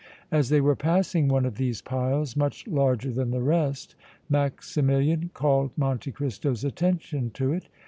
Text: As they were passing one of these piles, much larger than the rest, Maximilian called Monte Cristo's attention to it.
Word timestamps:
As 0.31 0.49
they 0.49 0.61
were 0.61 0.75
passing 0.75 1.27
one 1.27 1.45
of 1.45 1.57
these 1.57 1.79
piles, 1.83 2.35
much 2.35 2.65
larger 2.65 3.11
than 3.11 3.29
the 3.29 3.39
rest, 3.43 3.93
Maximilian 4.29 5.29
called 5.35 5.69
Monte 5.77 6.11
Cristo's 6.11 6.63
attention 6.63 7.29
to 7.35 7.53
it. 7.53 7.67